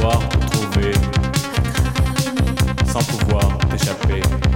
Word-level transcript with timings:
vouloir 0.00 0.18
te 0.28 0.38
trouver, 0.50 0.92
sans 2.86 3.04
pouvoir 3.04 3.58
t'échapper. 3.68 4.49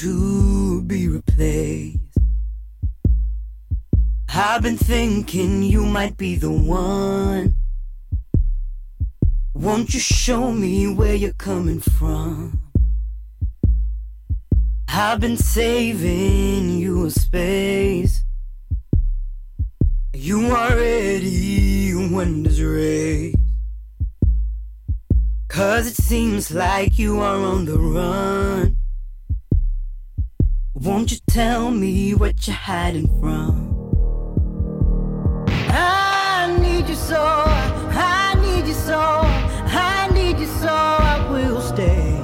To 0.00 0.80
be 0.84 1.08
replaced? 1.08 1.98
I've 4.34 4.62
been 4.62 4.78
thinking 4.78 5.62
you 5.62 5.84
might 5.84 6.16
be 6.16 6.36
the 6.36 6.50
one. 6.50 7.54
Won't 9.52 9.92
you 9.92 10.00
show 10.00 10.52
me 10.52 10.86
where 10.88 11.14
you're 11.14 11.34
coming 11.34 11.80
from? 11.80 12.58
I've 14.88 15.20
been 15.20 15.36
saving 15.36 16.78
you 16.78 17.04
a 17.04 17.10
space. 17.10 18.24
You 20.14 20.46
are 20.46 20.76
ready 20.76 21.92
when 21.92 22.44
there's 22.44 22.62
race. 22.62 23.34
Cause 25.48 25.88
it 25.88 25.96
seems 25.96 26.50
like 26.50 26.98
you 26.98 27.20
are 27.20 27.36
on 27.36 27.66
the 27.66 27.78
run. 27.78 28.79
Won't 30.82 31.12
you 31.12 31.18
tell 31.28 31.70
me 31.70 32.14
what 32.14 32.46
you're 32.46 32.56
hiding 32.56 33.06
from? 33.20 33.68
I 35.68 36.56
need 36.58 36.88
you 36.88 36.94
so, 36.94 37.20
I 37.20 38.34
need 38.40 38.66
you 38.66 38.72
so, 38.72 38.98
I 38.98 40.08
need 40.14 40.38
you 40.38 40.46
so, 40.46 40.68
I 40.68 41.28
will 41.30 41.60
stay. 41.60 42.18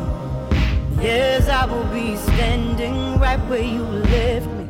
Yes, 1.03 1.51
I 1.51 1.67
will 1.67 1.85
be 1.93 2.17
standing 2.17 3.21
right 3.21 3.39
where 3.51 3.61
you 3.61 3.83
left 3.83 4.47
me 4.47 4.67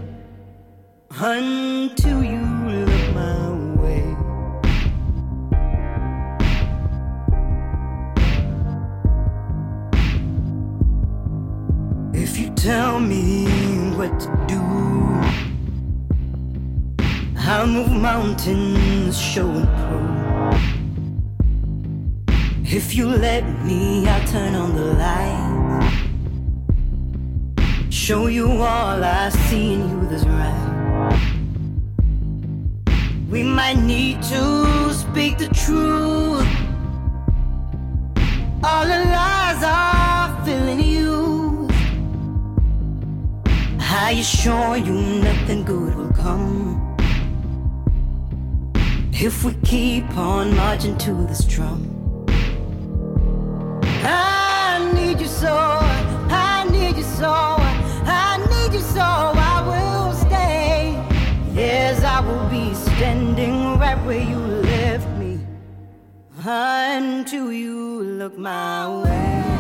until 1.21 2.25
you 2.25 2.43
look 2.67 3.15
my 3.15 3.51
way. 3.81 4.17
If 12.21 12.37
you 12.37 12.51
tell 12.57 12.99
me 12.99 13.56
what 13.97 14.21
to 14.21 14.29
do, 14.47 14.61
I'll 17.39 17.67
move 17.67 17.91
mountains, 17.91 19.19
show 19.19 19.49
and 19.49 19.69
prove. 19.79 20.17
If 22.71 22.95
you 22.95 23.09
let 23.09 23.45
me, 23.65 24.07
I'll 24.07 24.27
turn 24.27 24.55
on 24.55 24.75
the 24.77 24.85
lights. 25.03 25.97
Show 27.89 28.27
you 28.27 28.51
all 28.53 29.03
I 29.03 29.31
see 29.31 29.73
in 29.73 29.89
you 29.89 30.09
that's 30.11 30.25
right. 30.25 30.65
We 33.31 33.43
might 33.43 33.79
need 33.79 34.23
to 34.25 34.93
speak 34.93 35.39
the 35.39 35.49
truth. 35.49 36.47
All 38.63 38.85
the 38.85 39.01
lies 39.15 39.63
are 39.63 39.96
I 44.07 44.13
assure 44.13 44.77
you 44.77 44.93
nothing 44.93 45.65
good 45.65 45.97
will 45.97 46.13
come 46.13 46.97
if 49.13 49.43
we 49.43 49.53
keep 49.65 50.09
on 50.17 50.55
marching 50.55 50.97
to 50.99 51.13
this 51.27 51.45
drum. 51.45 51.81
I 54.05 54.93
need 54.95 55.19
you 55.19 55.27
so, 55.27 55.53
I 55.53 56.69
need 56.71 56.97
you 56.97 57.03
so, 57.03 57.33
I 57.33 58.39
need 58.49 58.75
you 58.75 58.81
so, 58.81 59.01
I 59.03 59.57
will 59.71 60.13
stay. 60.13 60.93
Yes, 61.53 62.05
I 62.05 62.21
will 62.21 62.49
be 62.49 62.75
standing 62.75 63.77
right 63.77 63.99
where 64.07 64.23
you 64.23 64.39
left 64.39 65.09
me 65.19 65.41
until 66.45 67.53
you 67.53 68.03
look 68.05 68.39
my 68.39 69.03
way. 69.03 69.56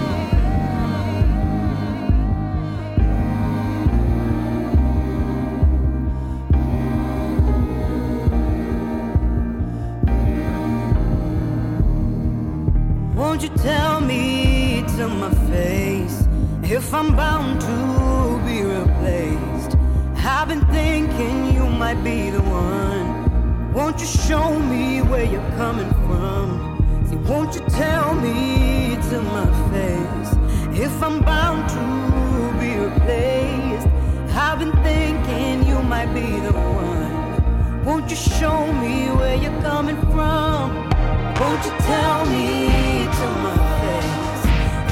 Won't 13.16 13.42
you 13.42 13.48
tell 13.48 14.02
me 14.02 14.84
to 14.98 15.08
my 15.08 15.30
face 15.50 16.28
if 16.62 16.92
I'm 16.92 17.16
bound 17.16 17.62
to 17.62 18.42
be 18.44 18.60
replaced? 18.60 19.78
I've 20.16 20.48
been 20.48 20.60
thinking 20.66 21.54
you 21.54 21.64
might 21.64 22.04
be 22.04 22.28
the 22.28 22.42
one. 22.42 23.72
Won't 23.72 24.00
you 24.00 24.06
show 24.06 24.58
me 24.58 25.00
where 25.00 25.24
you're 25.24 25.50
coming 25.52 25.90
from? 26.04 27.06
See, 27.08 27.16
won't 27.16 27.54
you 27.54 27.62
tell 27.70 28.14
me 28.16 28.98
to 29.08 29.22
my 29.22 29.46
face 29.72 30.78
if 30.78 31.02
I'm 31.02 31.22
bound 31.22 31.70
to 31.70 32.60
be 32.60 32.76
replaced? 32.76 33.88
I've 34.36 34.58
been 34.58 34.76
thinking 34.82 35.66
you 35.66 35.82
might 35.82 36.12
be 36.12 36.38
the 36.40 36.52
one. 36.52 37.82
Won't 37.82 38.10
you 38.10 38.16
show 38.16 38.70
me 38.74 39.08
where 39.08 39.36
you're 39.36 39.62
coming 39.62 39.96
from? 40.12 40.95
Won't 41.38 41.62
you 41.66 41.72
tell 41.80 42.24
me 42.24 43.04
to 43.18 43.26
my 43.44 43.56
face 43.80 44.44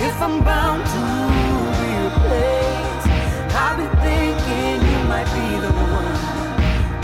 if 0.06 0.20
I'm 0.20 0.44
bound 0.44 0.84
to 0.92 1.04
be 1.80 1.90
replaced? 2.04 3.08
I've 3.56 3.78
been 3.78 3.94
thinking 4.04 4.76
you 4.90 5.00
might 5.08 5.28
be 5.32 5.46
the 5.64 5.72
one. 5.72 6.14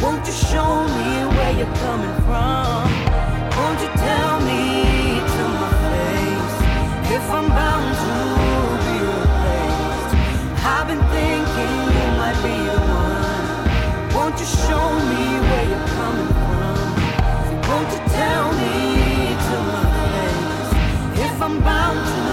Won't 0.03 0.27
you 0.27 0.35
show 0.35 0.85
me 0.97 1.25
where 1.35 1.53
you're 1.57 1.75
coming 1.81 2.17
from? 2.29 2.85
Won't 3.57 3.81
you 3.81 3.91
tell 4.09 4.41
me 4.45 5.25
to 5.35 5.43
my 5.63 5.73
face 5.89 6.57
if 7.17 7.25
I'm 7.31 7.49
bound 7.49 7.89
to 8.05 8.13
be 8.85 8.97
replaced? 9.09 10.13
I've 10.69 10.87
been 10.87 11.05
thinking 11.17 11.77
you 11.97 12.09
might 12.21 12.39
be 12.45 12.57
the 12.77 12.83
one. 12.93 14.15
Won't 14.15 14.37
you 14.39 14.45
show 14.45 14.85
me 15.11 15.25
where 15.49 15.67
you're 15.71 15.89
coming 15.97 16.31
from? 16.41 16.77
Won't 17.69 17.91
you 17.95 18.03
tell 18.13 18.53
me 18.53 18.70
I'm 21.51 21.61
bound 21.65 22.07
to 22.07 22.30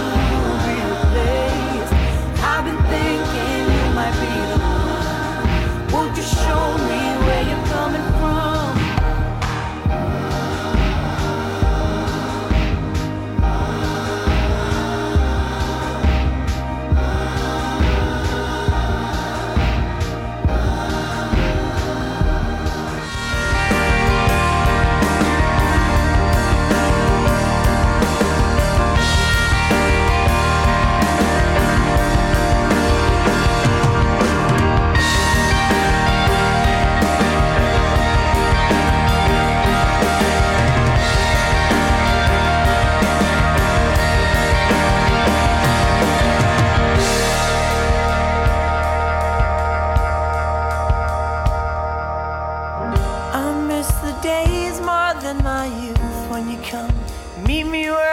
Meet 57.46 57.66
me 57.66 57.92
where 57.92 58.07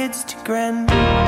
kids 0.00 0.24
to 0.24 0.36
grin. 0.44 1.19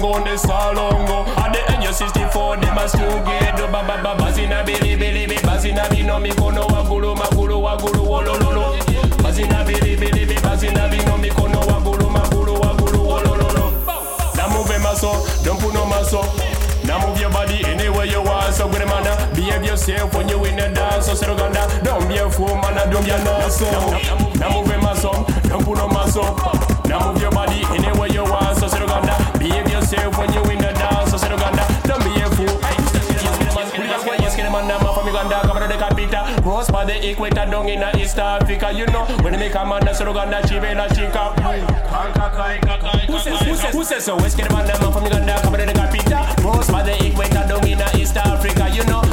Go 0.00 0.14
on 0.14 0.24
the 0.24 0.36
star 0.38 0.74
go. 0.74 1.26
At 1.36 1.52
the 1.52 1.60
end 1.72 1.82
you're 1.82 1.92
64, 1.92 2.56
they 2.56 2.72
must 2.72 2.94
still 2.94 3.22
get 3.24 3.56
the 3.56 3.66
ba 3.66 3.84
ba 3.84 4.00
ba 4.02 4.16
basina 4.16 4.64
bili 4.64 4.96
bili 4.96 5.26
bili 5.26 5.36
basina 5.44 5.88
bino 5.90 6.18
mikono 6.18 6.66
wagulu 6.72 7.14
magulu 7.14 7.62
wagulu 7.62 8.04
lo. 8.54 8.76
Basina 9.22 9.62
bili 9.64 9.96
bili 9.96 10.24
bili 10.24 10.40
basina 10.40 10.88
bino 10.88 11.18
mikono 11.18 11.60
wagulu 11.60 12.10
magulu 12.10 12.54
wagulu 12.60 13.02
lo. 13.04 13.72
Now 14.36 14.48
move 14.48 14.70
your 14.70 14.80
muscle, 14.80 15.20
don't 15.44 15.60
put 15.60 15.74
no 15.74 15.84
muscle. 15.84 16.24
Now 16.84 17.06
move 17.06 17.20
your 17.20 17.30
body 17.30 17.62
anywhere 17.66 18.06
you 18.06 18.22
want, 18.22 18.54
so 18.54 18.68
good 18.68 18.86
man. 18.86 19.04
Behave 19.34 19.64
yourself 19.64 20.14
when 20.14 20.28
you 20.30 20.42
in 20.46 20.56
the 20.56 20.68
dance, 20.70 21.06
so 21.06 21.14
settle 21.14 21.36
down. 21.36 21.52
Don't 21.84 22.08
be 22.08 22.16
a 22.16 22.30
fool, 22.30 22.56
man, 22.56 22.74
don't 22.90 23.04
be 23.04 23.10
a 23.10 23.22
nonsense. 23.22 23.70
Now 24.40 24.48
move 24.56 24.66
your 24.66 24.80
muscle, 24.80 25.26
don't 25.44 25.62
put 25.62 25.76
no 25.76 25.88
muscle. 25.88 26.34
Now 26.88 27.12
move 27.12 27.20
your 27.20 27.30
body 27.30 27.62
anywhere 27.76 28.08
you 28.08 28.24
want, 28.24 28.58
so 28.58 28.66
settle 28.66 28.88
Behave 29.40 29.72
yourself 29.72 30.18
when 30.18 30.30
you 30.34 30.42
in 30.52 30.58
the 30.58 30.70
dance. 30.76 31.14
I 31.14 31.16
said 31.16 31.32
Uganda, 31.32 31.64
don't 31.88 32.04
be 32.04 32.20
a 32.20 32.28
fool. 32.36 32.60
Cross 36.42 36.70
by 36.70 36.84
the 36.84 37.10
equator 37.10 37.34
down 37.34 37.68
in 37.68 37.82
East 37.98 38.18
Africa, 38.18 38.70
you 38.72 38.86
know. 38.86 39.04
When 39.22 39.32
they 39.32 39.48
come 39.48 39.72
on 39.72 39.80
man, 39.80 39.86
that's 39.86 40.00
Uganda, 40.00 40.42
Chibela, 40.42 40.88
Chica. 40.94 41.32
Who 43.06 43.18
says, 43.18 43.40
who 43.40 43.54
says, 43.56 43.74
who 43.74 43.84
says 43.84 44.04
so? 44.04 44.16
We're 44.16 44.28
scared 44.28 44.52
of 44.52 44.58
man 44.58 44.92
from 44.92 45.04
Uganda, 45.04 45.40
coming 45.42 45.60
to 45.60 45.66
the 45.66 45.72
capital? 45.72 46.24
Cross 46.42 46.70
by 46.70 46.82
the 46.82 47.06
equator 47.06 47.46
down 47.48 47.66
in 47.66 47.80
uh, 47.80 47.90
East 47.96 48.16
Africa, 48.16 48.68
you 48.72 48.84
know. 48.84 49.09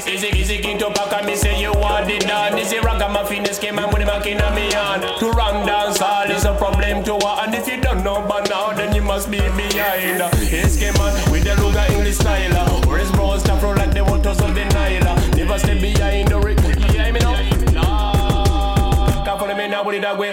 six. 0.00 0.06
Is 0.06 0.22
it, 0.24 0.36
is 0.36 0.50
it 0.50 0.62
King 0.62 0.78
Tupac? 0.78 1.12
And 1.12 1.26
me 1.26 1.36
say 1.36 1.60
you 1.60 1.72
want 1.72 2.10
it 2.10 2.22
done. 2.22 2.58
Is 2.58 2.72
it 2.72 2.82
Ragamuffin? 2.82 3.44
This 3.44 3.58
game 3.58 3.78
I'm 3.78 3.90
with 3.90 4.06
back 4.06 4.26
in 4.26 4.38
me 4.54 4.72
hand. 4.72 5.02
To 5.20 5.30
run 5.30 5.66
dance 5.66 6.00
all 6.00 6.30
is 6.30 6.44
a 6.44 6.54
problem 6.54 7.04
to 7.04 7.14
her. 7.14 7.34
And 7.42 7.54
if 7.54 7.68
you 7.68 7.80
don't 7.80 8.02
know 8.02 8.26
by 8.26 8.42
now, 8.48 8.72
then 8.72 8.94
you 8.94 9.02
must 9.02 9.30
be 9.30 9.38
behind. 9.38 10.22
It's 10.50 10.76
game 10.76 10.94
man 10.94 11.14
with 11.30 11.44
the 11.44 11.54
Ruga 11.60 11.88
English 11.90 12.16
style. 12.16 12.88
Or 12.88 12.98
his 12.98 13.10
bros 13.12 13.46
roll 13.62 13.76
like 13.76 13.92
the 13.94 14.04
waters 14.04 14.40
of 14.40 14.54
the 14.54 14.64
Nile. 14.64 15.16
Never 15.36 15.58
stay 15.58 15.78
behind 15.80 16.28
the 16.28 16.40
rig. 16.40 16.58
Yeah, 16.94 17.04
hear 17.04 17.12
me 17.12 17.20
now? 17.20 17.34
Can't 19.24 19.38
follow 19.38 19.56
me 19.56 19.68
now 19.68 19.84
with 19.84 19.96
it 19.96 20.02
that 20.02 20.18
way. 20.18 20.30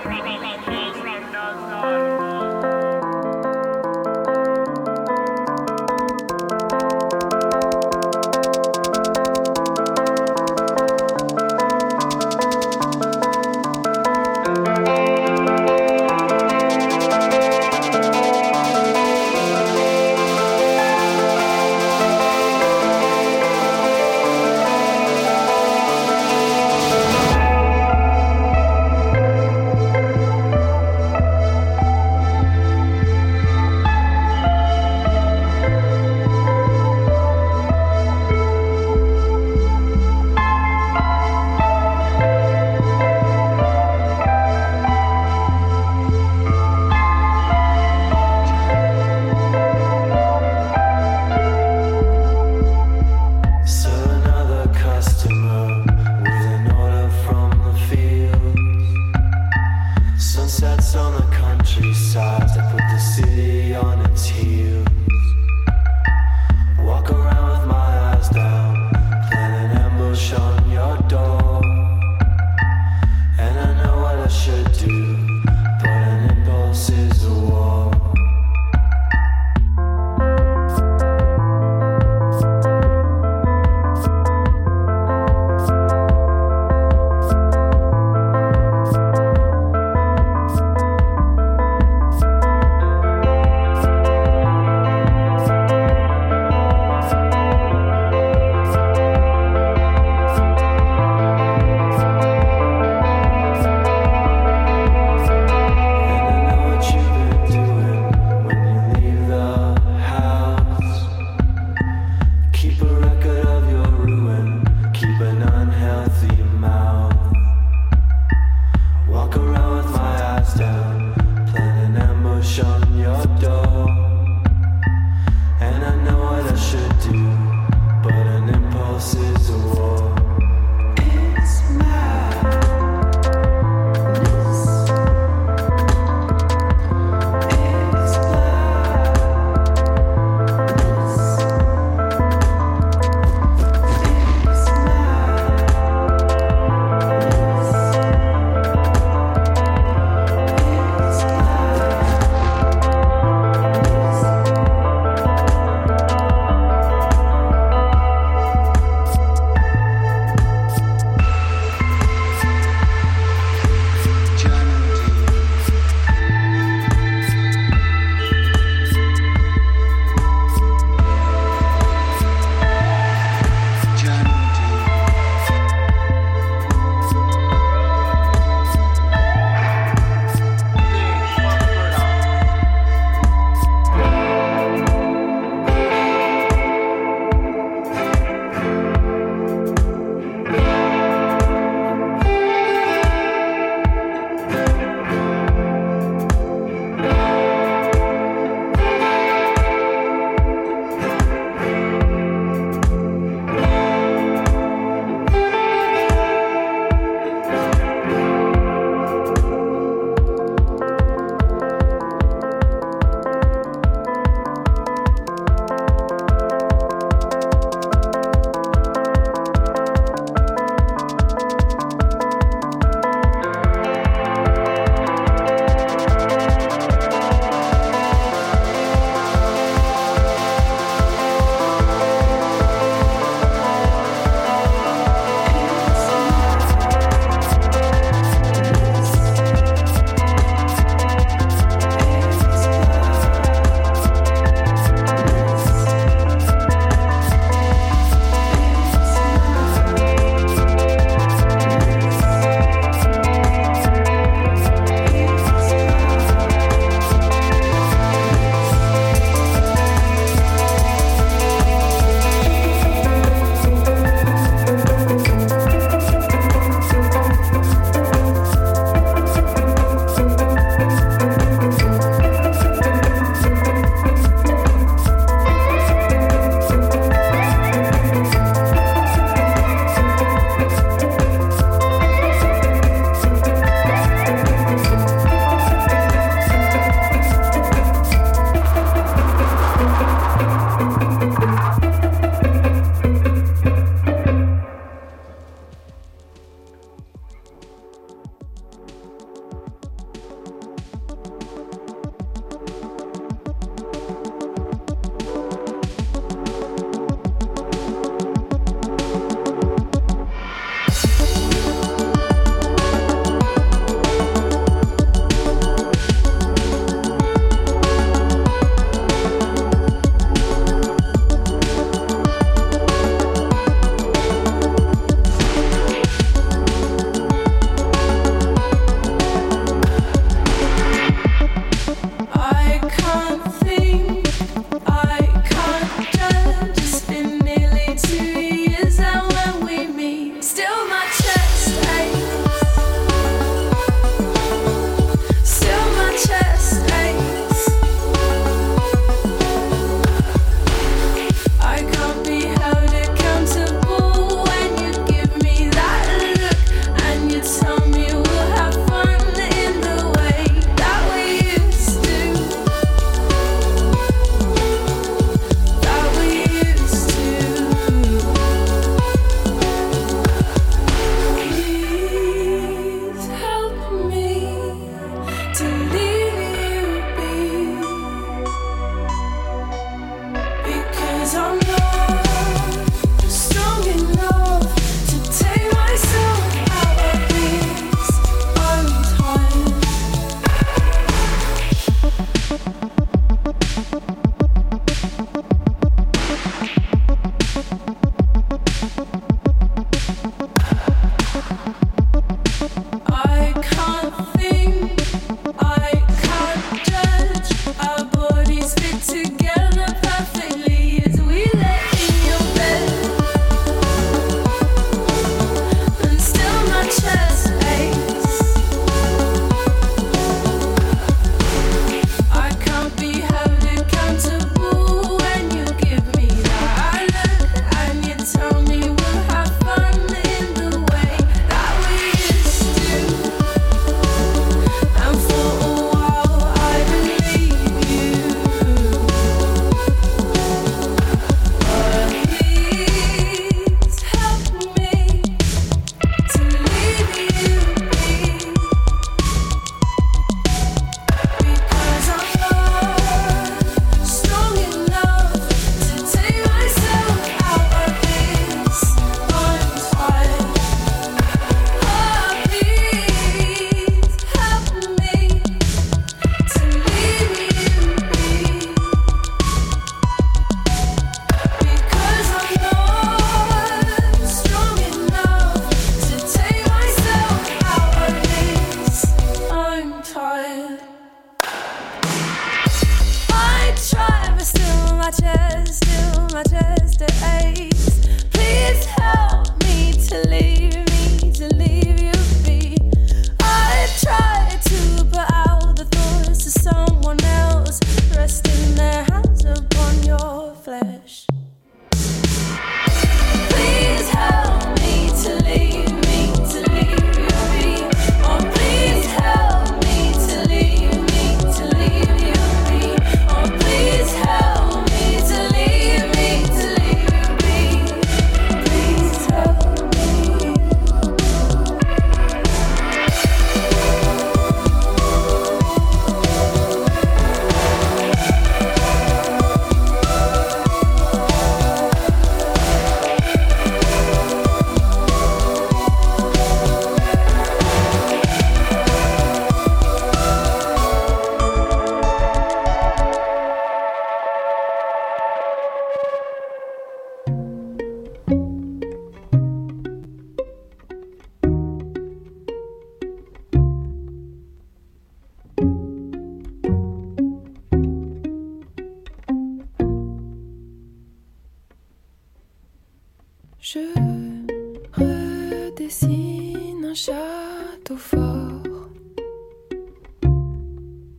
Round, 0.00 0.81